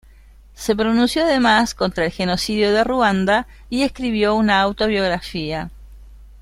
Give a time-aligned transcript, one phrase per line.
[0.55, 5.69] Se pronunció además contra el genocidio de Ruanda y escribió una autobiografía.